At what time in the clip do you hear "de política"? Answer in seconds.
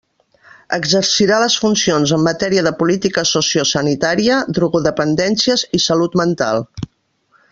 2.69-3.25